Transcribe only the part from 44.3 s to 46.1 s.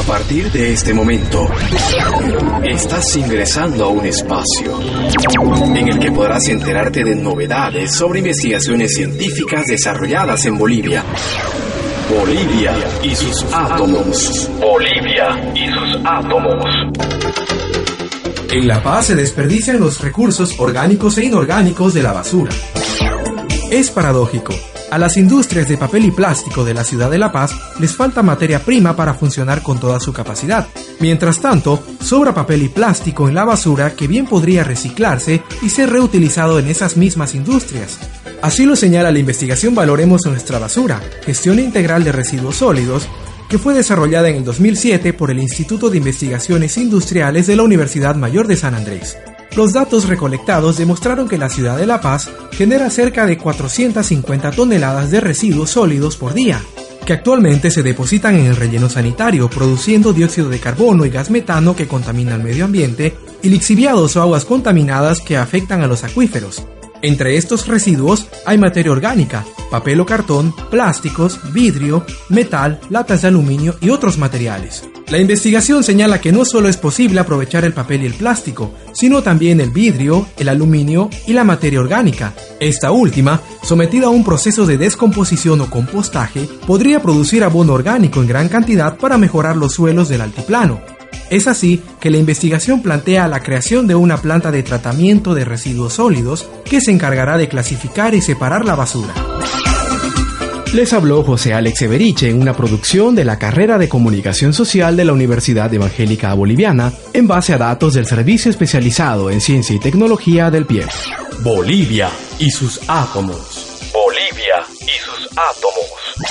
el 2007 por el Instituto de